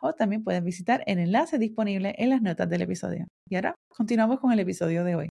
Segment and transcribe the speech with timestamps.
[0.00, 3.26] o también puedes visitar el enlace disponible en las notas del episodio.
[3.48, 5.28] Y ahora continuamos con el episodio de hoy.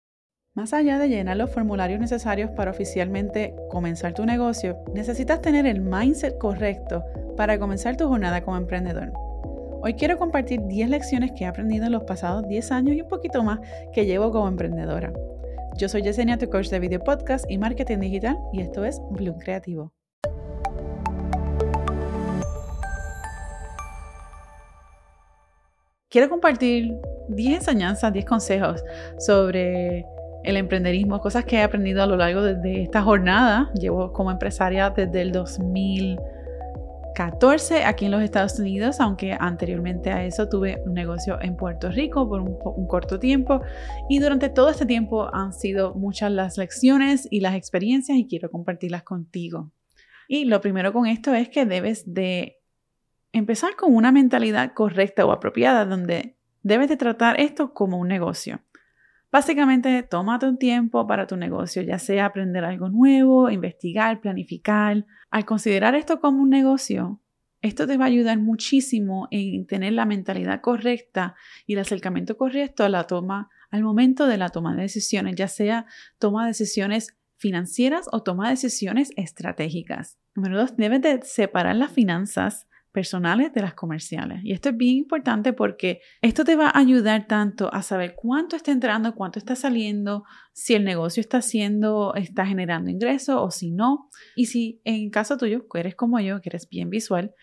[0.54, 5.80] Más allá de llenar los formularios necesarios para oficialmente comenzar tu negocio, necesitas tener el
[5.80, 7.04] mindset correcto
[7.36, 9.12] para comenzar tu jornada como emprendedor.
[9.82, 13.08] Hoy quiero compartir 10 lecciones que he aprendido en los pasados 10 años y un
[13.08, 13.58] poquito más
[13.92, 15.12] que llevo como emprendedora.
[15.76, 19.38] Yo soy Yesenia, tu coach de video podcast y marketing digital, y esto es Bloom
[19.40, 19.92] Creativo.
[26.14, 26.96] Quiero compartir
[27.26, 28.84] 10 enseñanzas, 10 consejos
[29.18, 30.06] sobre
[30.44, 33.72] el emprenderismo, cosas que he aprendido a lo largo de, esta jornada.
[33.74, 40.48] Llevo como empresaria desde el 2014 aquí en los Estados Unidos, aunque anteriormente a eso
[40.48, 43.60] tuve un negocio en Puerto Rico por un, un corto tiempo.
[44.08, 48.52] Y durante todo este tiempo han sido muchas las lecciones y las experiencias y quiero
[48.52, 49.72] compartirlas contigo.
[50.28, 52.60] Y lo primero con esto es que debes de
[53.34, 58.60] empezar con una mentalidad correcta o apropiada donde debes de tratar esto como un negocio.
[59.30, 65.04] Básicamente, tómate un tiempo para tu negocio, ya sea aprender algo nuevo, investigar, planificar.
[65.30, 67.20] Al considerar esto como un negocio,
[67.60, 71.34] esto te va a ayudar muchísimo en tener la mentalidad correcta
[71.66, 75.48] y el acercamiento correcto a la toma, al momento de la toma de decisiones, ya
[75.48, 75.86] sea
[76.20, 80.18] toma de decisiones financieras o toma de decisiones estratégicas.
[80.36, 84.38] Número dos, debes de separar las finanzas personales de las comerciales.
[84.44, 88.54] Y esto es bien importante porque esto te va a ayudar tanto a saber cuánto
[88.54, 93.72] está entrando, cuánto está saliendo, si el negocio está haciendo, está generando ingresos o si
[93.72, 94.10] no.
[94.36, 97.34] Y si en caso tuyo, que eres como yo, que eres bien visual,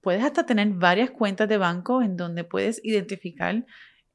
[0.00, 3.66] puedes hasta tener varias cuentas de banco en donde puedes identificar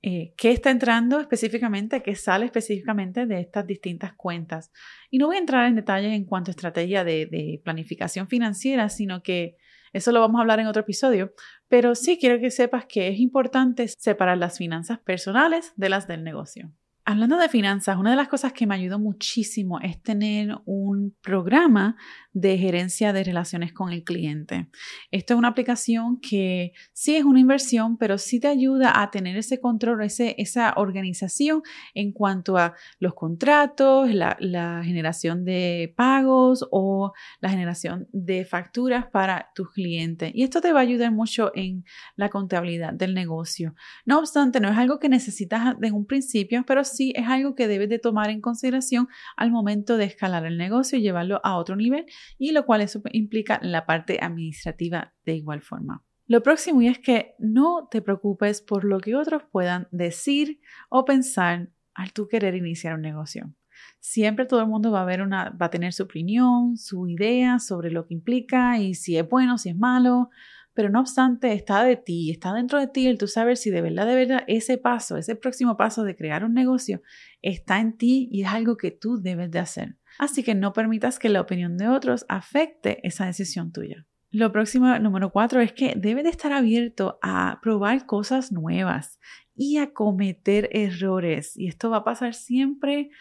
[0.02, 4.72] eh, qué está entrando específicamente, qué sale específicamente de estas distintas cuentas.
[5.12, 9.22] Y no voy a entrar en detalles en cuanto a estrategia de planificación financiera, sino
[9.22, 9.58] que
[9.96, 11.34] eso lo vamos a hablar en otro episodio,
[11.70, 16.26] pero sí quiero que sepas que es importante separar las finanzas personales de las del
[16.26, 16.74] negocio.
[17.08, 21.98] Hablando de finanzas, una de las cosas que me ayudó muchísimo es tener un programa
[22.34, 24.70] de gerencia de relaciones con el cliente.
[25.12, 29.38] Esto es una aplicación que sí es una inversión, pero sí te ayuda a tener
[29.38, 31.62] ese control, ese, esa organización
[31.94, 34.36] en cuanto a los contratos, la,
[34.84, 40.32] generación de pagos o la generación de facturas para tus clientes.
[40.34, 43.76] Y esto te va a ayudar mucho en la contabilidad del negocio.
[44.06, 47.68] No obstante, no es algo que necesitas desde un principio, pero sí es algo que
[47.68, 49.08] debes de tomar en consideración
[49.38, 52.06] al momento de escalar el negocio y llevarlo a otro nivel
[52.38, 56.04] y lo cual eso implica la parte administrativa de igual forma.
[56.28, 61.70] Lo próximo es que no te preocupes por lo que otros puedan decir o pensar
[61.94, 63.54] al tú querer iniciar un negocio.
[64.00, 68.08] Siempre todo el mundo va a, va a tener su opinión, su idea sobre lo
[68.08, 70.30] que implica y si es bueno, si es malo,
[70.75, 73.81] pero no obstante está de ti, está dentro de ti el tú saber si de
[73.81, 77.02] verdad, de verdad ese paso, ese próximo paso de crear un negocio
[77.41, 79.96] está en ti y es algo que tú debes de hacer.
[80.19, 84.06] Así que no permitas que la opinión de otros afecte esa decisión tuya.
[84.31, 89.18] Lo próximo, número cuatro, es que debes de estar abierto a probar cosas nuevas
[89.56, 91.56] y a cometer errores.
[91.56, 93.12] Y esto va a pasar siempre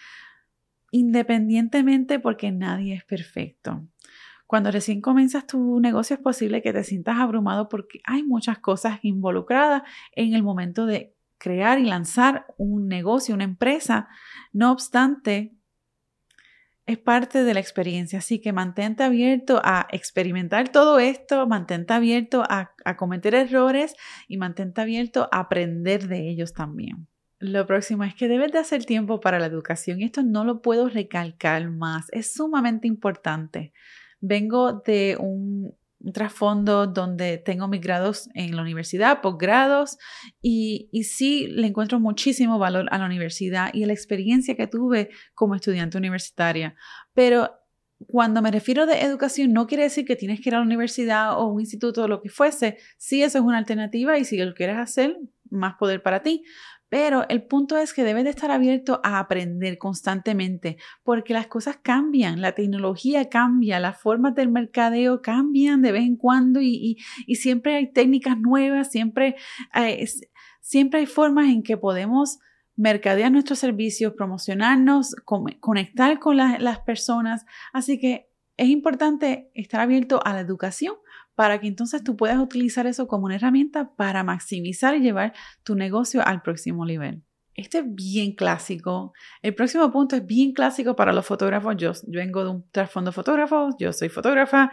[0.90, 3.86] independientemente porque nadie es perfecto.
[4.46, 8.98] Cuando recién comienzas tu negocio es posible que te sientas abrumado porque hay muchas cosas
[9.02, 9.82] involucradas
[10.12, 14.08] en el momento de crear y lanzar un negocio, una empresa.
[14.52, 15.56] No obstante,
[16.86, 22.42] es parte de la experiencia, así que mantente abierto a experimentar todo esto, mantente abierto
[22.48, 23.94] a, cometer errores
[24.28, 27.08] y mantente abierto a aprender de ellos también.
[27.38, 30.60] Lo próximo es que debes de hacer tiempo para la educación y esto no lo
[30.60, 33.72] puedo recalcar más, es sumamente importante.
[34.26, 35.74] Vengo de un,
[36.12, 39.96] trasfondo donde tengo mis grados en la universidad, posgrados,
[40.42, 44.66] y, y sí le encuentro muchísimo valor a la universidad y a la experiencia que
[44.66, 46.74] tuve como estudiante universitaria.
[47.14, 47.50] Pero
[48.06, 51.38] cuando me refiero de educación, no quiere decir que tienes que ir a la universidad
[51.38, 52.78] o un instituto o lo que fuese.
[52.98, 55.16] Sí, eso es una alternativa y si lo quieres hacer,
[55.50, 56.44] más poder para ti.
[56.94, 61.76] Pero el punto es que debes de estar abierto a aprender constantemente porque las cosas
[61.82, 66.98] cambian, la tecnología cambia, las formas del mercadeo cambian de vez en cuando y,
[67.34, 69.34] siempre hay técnicas nuevas, siempre
[70.60, 72.38] siempre hay formas en que podemos
[72.76, 75.16] mercadear nuestros servicios, promocionarnos,
[75.58, 77.44] conectar con las personas.
[77.72, 80.94] Así que es importante estar abierto a la educación
[81.34, 85.74] para que entonces tú puedas utilizar eso como una herramienta para maximizar y llevar tu
[85.74, 87.22] negocio al próximo nivel.
[87.54, 89.12] Este es bien clásico.
[89.40, 91.76] El próximo punto es bien clásico para los fotógrafos.
[91.76, 94.72] Yo, yo vengo de un trasfondo fotógrafo, yo soy fotógrafa,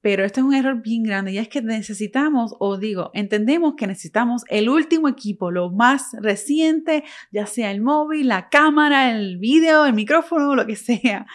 [0.00, 3.86] pero este es un error bien grande y es que necesitamos, o digo, entendemos que
[3.86, 9.84] necesitamos el último equipo, lo más reciente, ya sea el móvil, la cámara, el video,
[9.84, 11.26] el micrófono, lo que sea.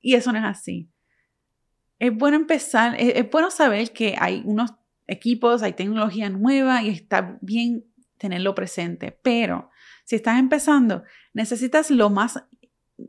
[0.00, 0.90] Y eso no es así.
[1.98, 4.74] Es bueno empezar, es, bueno saber que hay unos
[5.06, 7.84] equipos, hay tecnología nueva y está bien
[8.18, 9.70] tenerlo presente, pero
[10.04, 12.42] si estás empezando, necesitas lo más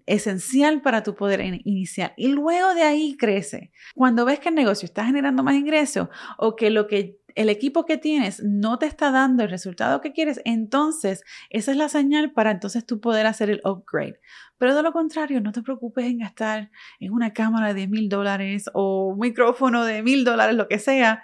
[0.05, 3.71] esencial para tu poder iniciar y luego de ahí crece.
[3.95, 7.85] Cuando ves que el negocio está generando más ingresos o que lo que el equipo
[7.85, 12.31] que tienes no te está dando el resultado que quieres, entonces esa es la señal
[12.31, 14.19] para entonces tú poder hacer el upgrade.
[14.57, 18.09] Pero de lo contrario, no te preocupes en gastar en una cámara de 10 mil
[18.09, 21.21] dólares o un micrófono de mil dólares, lo que sea,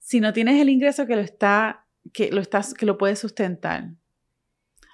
[0.00, 3.90] si no tienes el ingreso que lo está, que lo estás, que lo puedes sustentar.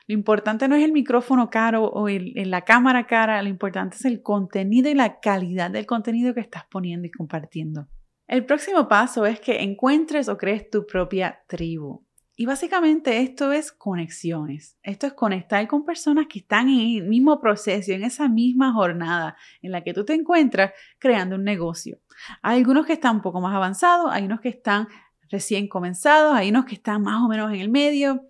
[0.07, 4.21] Lo importante no es el micrófono caro o la cámara cara, lo importante es el
[4.21, 7.89] contenido y la calidad del contenido que estás poniendo y compartiendo.
[8.31, 12.07] El próximo paso es que encuentres o crees tu propia tribu.
[12.37, 14.79] Y básicamente esto es conexiones.
[14.85, 19.37] Esto es conectar con personas que están en el mismo proceso, en esa misma jornada
[19.63, 21.99] en la que tú te encuentras creando un negocio.
[22.41, 24.87] Hay algunos que están un poco más avanzados, hay unos que están
[25.29, 28.29] recién comenzados, hay unos que están más o menos en el medio.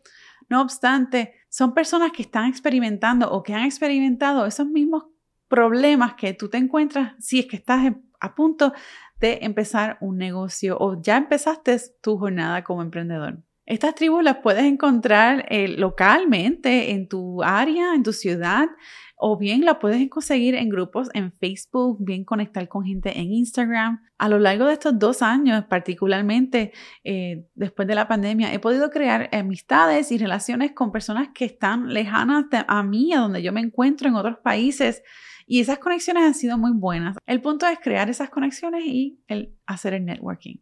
[0.48, 5.04] No obstante, son personas que están experimentando o que han experimentado esos mismos
[5.46, 8.72] problemas que tú te encuentras si es que estás a punto
[9.20, 13.38] de empezar un negocio o ya empezaste tu jornada como emprendedor.
[13.70, 18.68] Estas tribus las puedes encontrar eh, localmente en tu área, en tu ciudad,
[19.16, 24.02] o bien la puedes conseguir en grupos en Facebook, bien conectar con gente en Instagram.
[24.18, 26.72] A lo largo de estos dos años, particularmente
[27.04, 31.92] eh, después de la pandemia, he podido crear amistades y relaciones con personas que están
[31.92, 35.04] lejanas a mí, a donde yo me encuentro en otros países
[35.50, 37.16] y esas conexiones han sido muy buenas.
[37.26, 39.18] El punto es crear esas conexiones y
[39.66, 40.58] hacer el networking.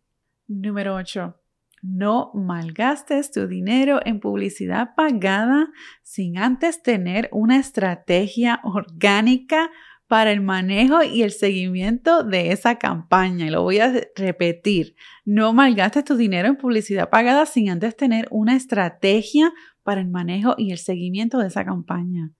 [0.46, 1.38] Número 8.
[1.82, 5.68] No malgastes tu dinero en publicidad pagada
[6.02, 9.70] sin antes tener una estrategia orgánica
[10.06, 13.46] para el manejo y el seguimiento de esa campaña.
[13.46, 14.96] Y lo voy a repetir.
[15.26, 19.52] No malgastes tu dinero en publicidad pagada sin antes tener una estrategia
[19.82, 22.32] para el manejo y el seguimiento de esa campaña.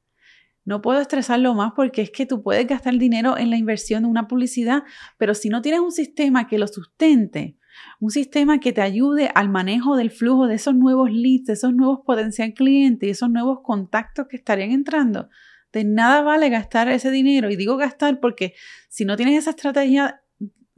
[0.68, 4.10] No puedo estresarlo más porque es que tú puedes gastar dinero en la inversión de
[4.10, 4.82] una publicidad,
[5.16, 7.56] pero si no tienes un sistema que lo sustente,
[8.00, 11.72] un sistema que te ayude al manejo del flujo de esos nuevos leads, de esos
[11.72, 15.30] nuevos potencial clientes y esos nuevos contactos que estarían entrando,
[15.72, 17.48] de nada vale gastar ese dinero.
[17.48, 18.52] Y digo gastar porque
[18.90, 20.20] si no tienes esa estrategia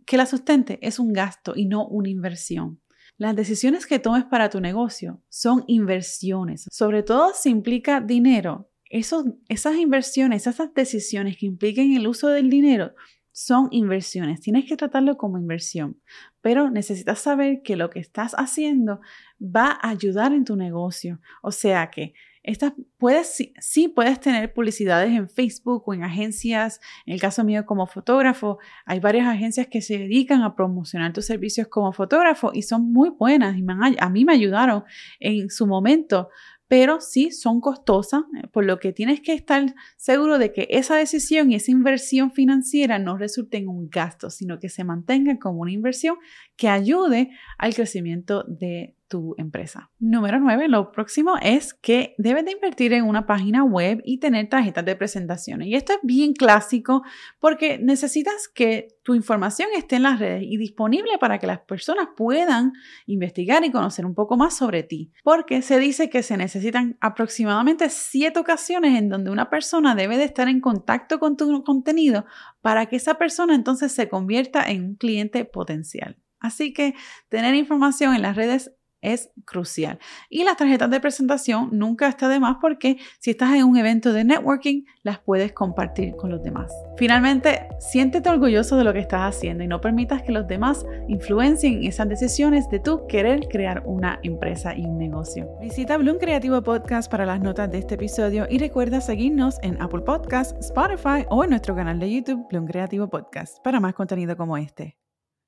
[0.07, 2.81] que la sustente, es un gasto y no una inversión.
[3.17, 9.77] Las decisiones que tomes para tu negocio son inversiones, sobre todo si implica dinero esas
[9.77, 12.93] inversiones, esas decisiones que impliquen el uso del dinero,
[13.33, 14.41] son inversiones.
[14.41, 16.01] Tienes que tratarlo como inversión,
[16.41, 19.01] pero necesitas saber que lo que estás haciendo
[19.41, 21.21] va a ayudar en tu negocio.
[21.43, 26.81] O sea que estas puedes, sí, puedes tener publicidades en Facebook o en agencias.
[27.07, 31.27] En el caso mío como fotógrafo, hay varias agencias que se dedican a promocionar tus
[31.27, 33.65] servicios como fotógrafo y son muy buenas y
[33.99, 34.85] a mí me ayudaron
[35.21, 36.31] en su momento
[36.71, 40.95] pero sí son costosas, eh, por lo que tienes que estar seguro de que esa
[40.95, 45.63] decisión y esa inversión financiera no resulte en un gasto, sino que se mantenga como
[45.63, 46.15] una inversión
[46.55, 49.91] que ayude al crecimiento de tu empresa.
[49.99, 54.49] Número 9, lo próximo es que debes de invertir en una página web y tener
[54.49, 55.67] tarjetas de presentaciones.
[55.67, 57.03] Y esto es bien clásico
[57.41, 62.09] porque necesitas que tu información esté en las redes y disponible para que las personas
[62.17, 62.73] puedan
[63.07, 65.11] investigar y conocer un poco más sobre ti.
[65.25, 70.25] Porque se dice que se necesitan aproximadamente siete ocasiones en donde una persona debe de
[70.25, 72.27] estar en contacto con tu contenido
[72.63, 76.17] para que esa persona entonces se convierta en un cliente potencial.
[76.39, 76.95] Así que
[77.29, 78.73] tener información en las redes
[79.03, 79.99] es crucial.
[80.29, 84.13] Y las tarjetas de presentación nunca está de más porque si estás en un evento
[84.13, 86.73] de networking, las puedes compartir con los demás.
[86.97, 91.85] Finalmente, siéntete orgulloso de lo que estás haciendo y no permitas que los demás influencien
[91.85, 95.49] esas decisiones de tu querer crear una empresa y un negocio.
[95.61, 100.03] Visita Bloom Creativo Podcast para las notas de este episodio y recuerda seguirnos en Apple
[100.03, 104.57] Podcasts, Spotify o en nuestro canal de YouTube Bloom Creativo Podcast para más contenido como
[104.57, 105.00] este.